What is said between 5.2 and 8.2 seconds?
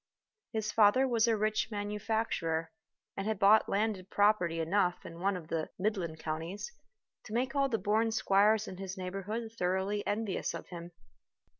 of the midland counties to make all the born